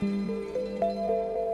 [0.00, 1.47] Música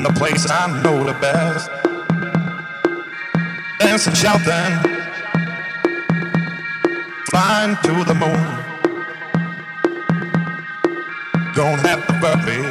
[0.00, 1.70] in the place I know the best.
[3.80, 4.80] Dance and shout then,
[7.28, 8.46] flying to the moon.
[11.54, 12.62] Don't have to worry,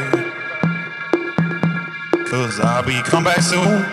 [2.25, 3.85] cause I'll be come back soon.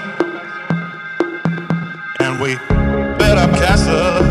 [2.20, 2.56] And we
[3.18, 4.26] build up castles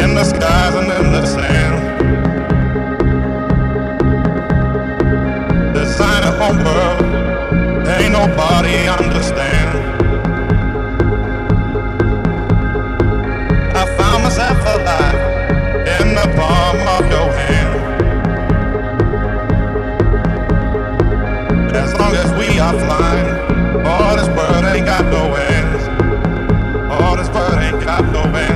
[0.00, 1.76] in the skies and in the sand.
[5.74, 7.05] Design a own world
[8.18, 9.70] nobody understand.
[13.80, 15.20] I found myself alive
[16.00, 17.74] in the palm of your hand.
[21.84, 23.28] As long as we are flying,
[23.86, 25.24] all this world ain't got no
[25.54, 25.82] ends.
[26.90, 28.55] All this world ain't got no ends.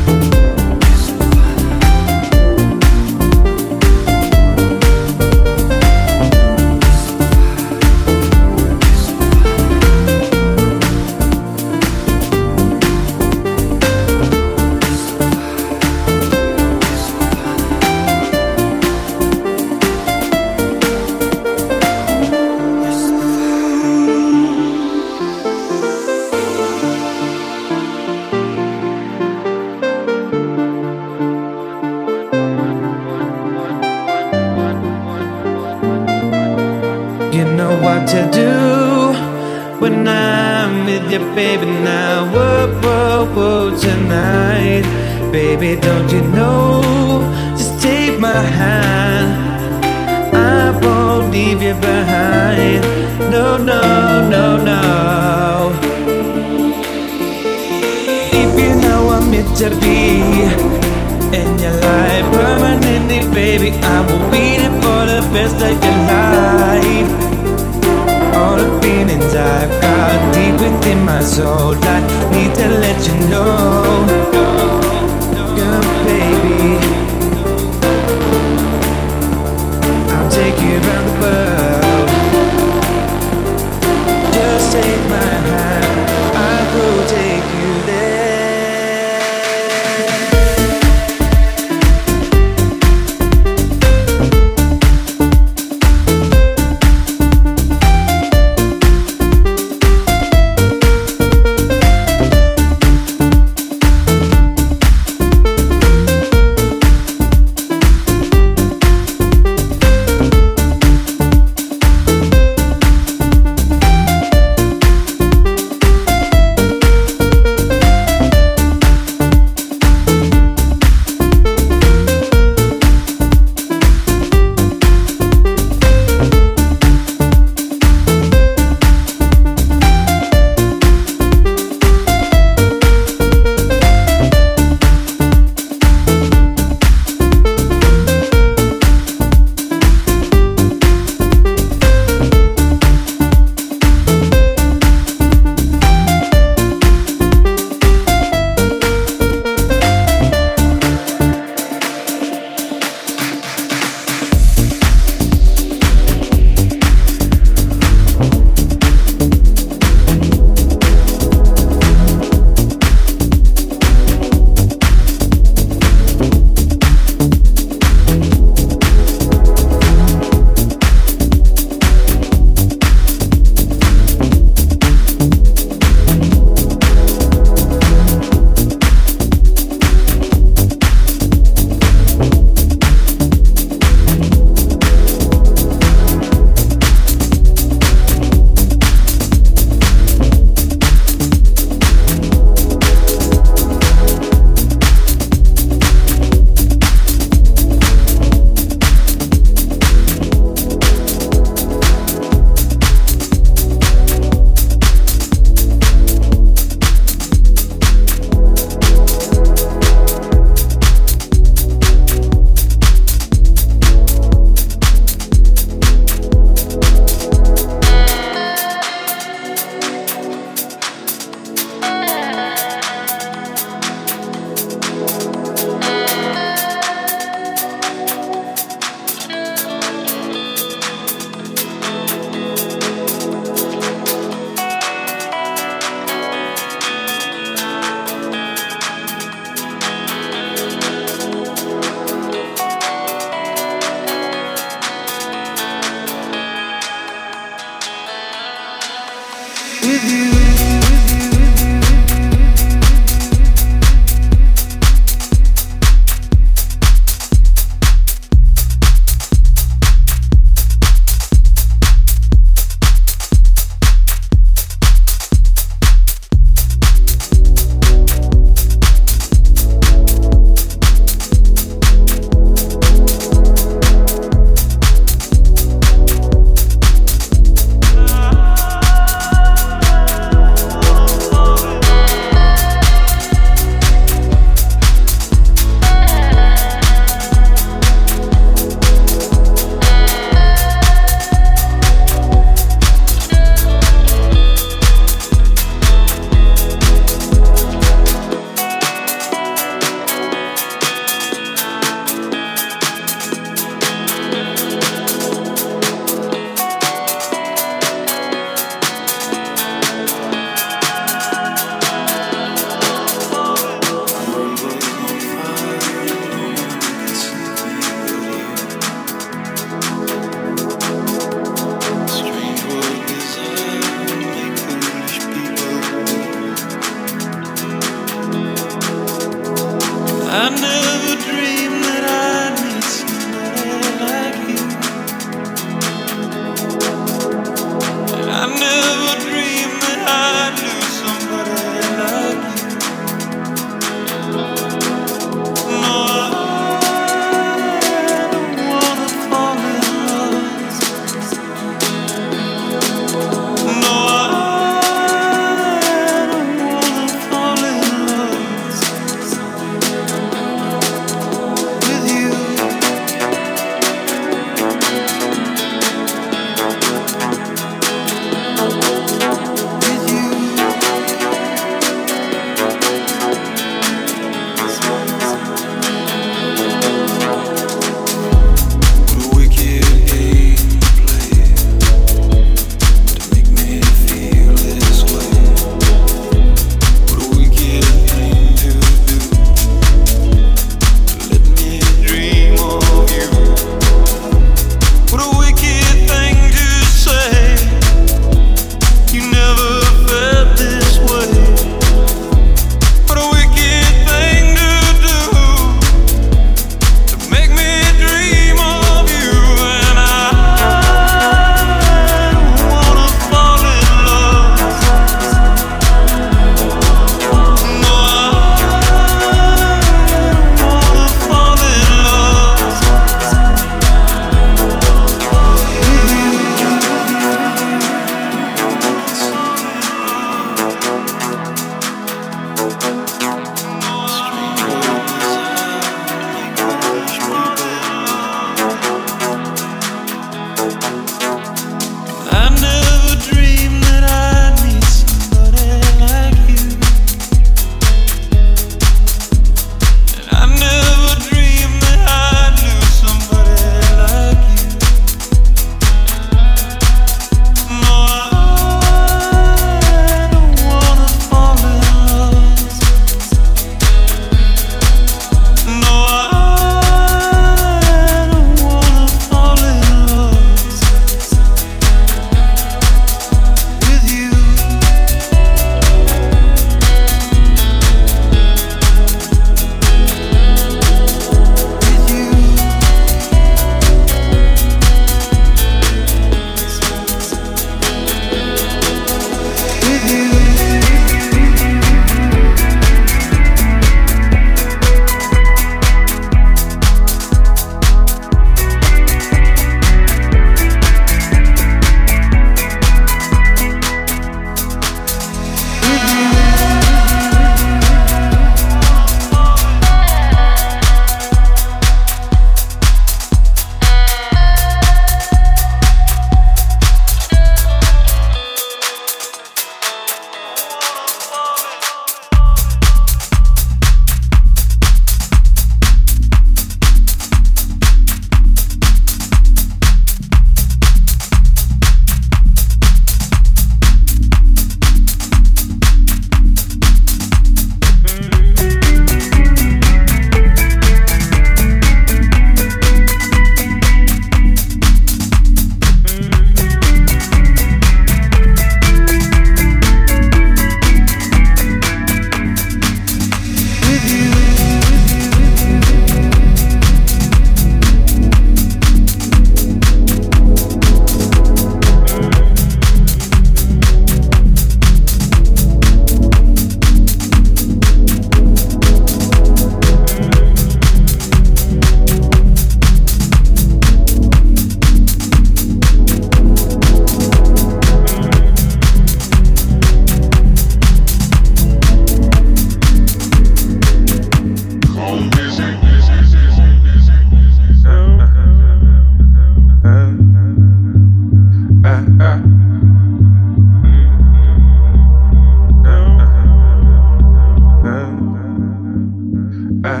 [599.84, 600.00] I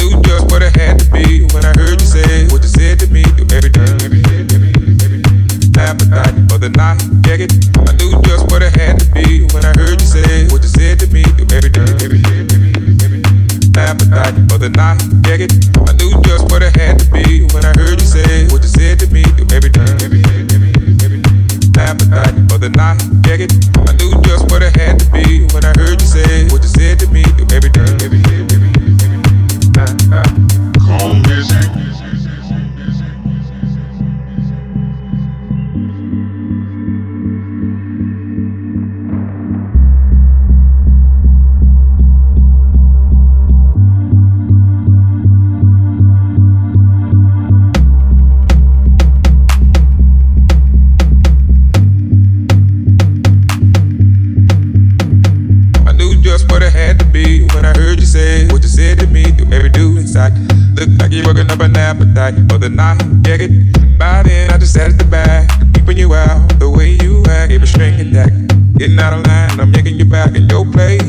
[0.00, 2.98] knew just what it had to be when I heard you say what you said
[3.00, 3.20] to me
[3.52, 5.28] every day, every day, every day.
[6.48, 7.04] For the night.
[7.28, 10.72] I knew just what it had to be when I heard you say what you
[10.72, 11.20] said to me
[11.52, 11.84] every day.
[12.00, 13.28] Every day, every day, every day.
[14.48, 14.96] For the night.
[15.28, 18.72] I knew just what it had to be when I heard you say what you
[18.72, 20.65] said to me every day.
[21.78, 23.52] Appetite for the night, dig it.
[23.86, 26.68] I knew just what it had to be when I heard you say what you
[26.68, 29.20] said to me every day, every day, every day, every
[29.76, 30.78] day.
[30.80, 32.05] Calm music.
[60.16, 60.32] Inside.
[60.76, 62.98] Look like you're working up an appetite for the night.
[63.22, 63.98] Get it?
[63.98, 67.50] By then, I just sat at the back, keeping you out the way you act.
[67.50, 68.32] Gave a string and deck.
[68.76, 71.02] Getting out of line, I'm yanking you back in your place.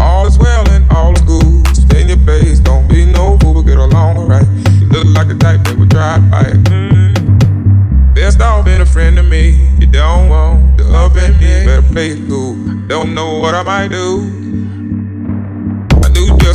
[0.00, 1.76] All is well and all is good.
[1.76, 4.46] Stay in your place, don't be no fool, but get along alright.
[4.80, 8.14] You look like the type that would drive by it.
[8.14, 9.56] Best off being a friend to me.
[9.78, 11.64] You don't want to up me.
[11.64, 12.56] Better play it cool.
[12.88, 14.61] Don't know what I might do.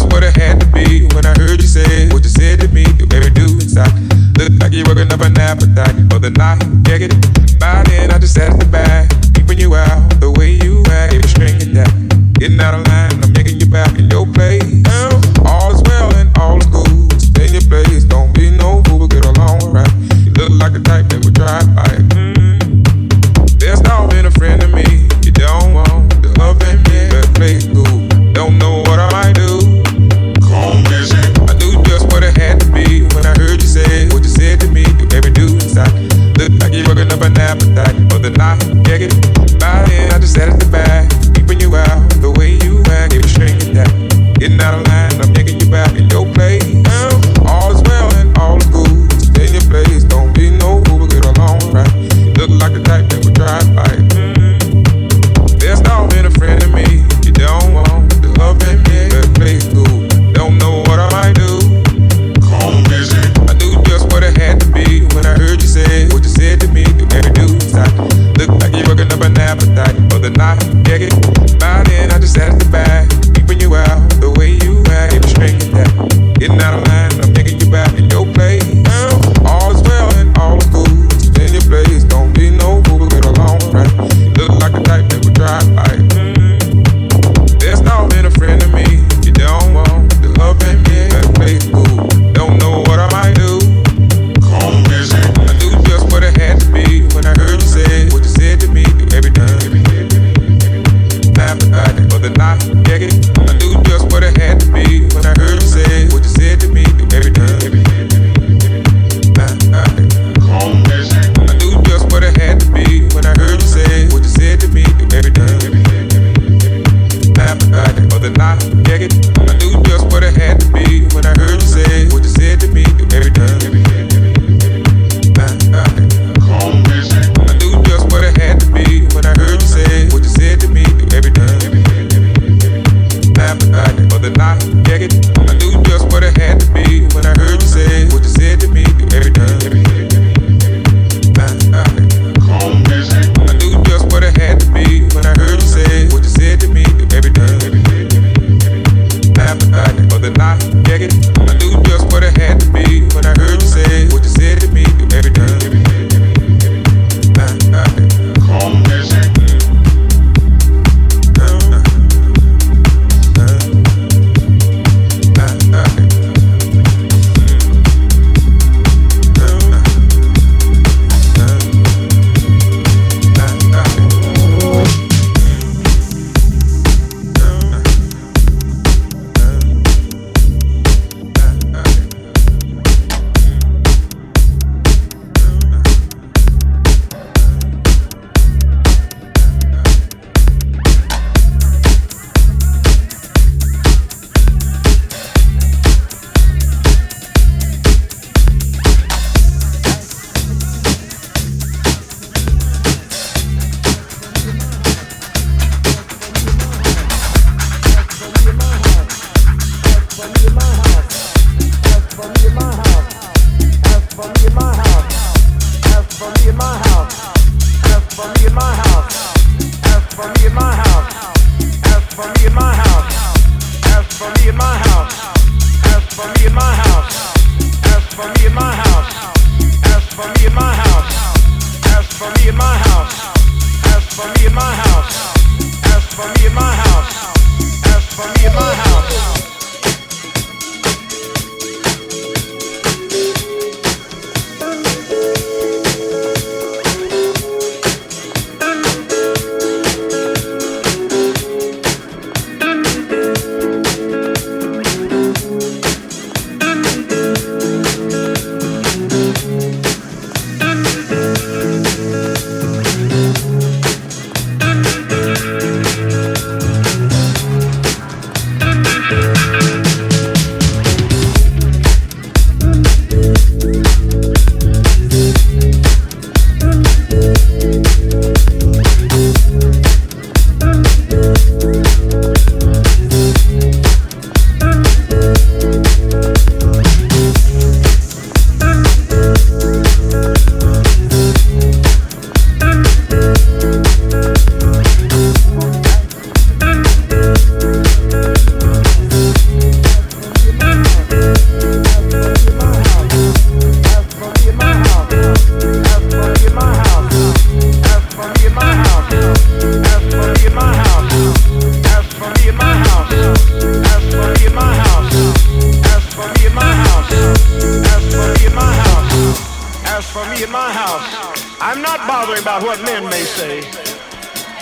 [0.09, 2.85] What it had to be when I heard you say what you said to me.
[2.97, 3.93] You every do inside.
[4.37, 6.63] Look like you're working up an appetite for the night.
[6.87, 7.59] Yeah, get it.
[7.59, 11.13] By then, I just sat at the back, keeping you out the way you act.
[11.13, 11.91] A string and that.
[12.39, 12.86] Getting out of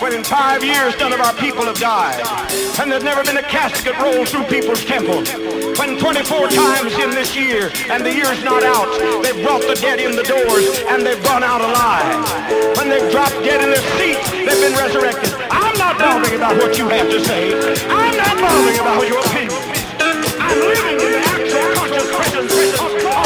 [0.00, 2.20] when in five years none of our people have died.
[2.80, 5.24] And there's never been a casket rolled through people's temple.
[5.80, 8.88] When 24 times in this year, and the year's not out,
[9.22, 12.76] they've brought the dead in the doors and they've gone out alive.
[12.76, 15.32] When they've dropped dead in their seats, they've been resurrected.
[15.50, 17.52] I'm not bothering about what you have to say.
[17.88, 19.60] I'm not bothering about your opinion.
[20.40, 23.25] I'm living in the actual conscious presence of